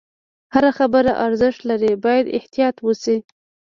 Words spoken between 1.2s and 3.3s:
ارزښت لري، باید احتیاط وشي.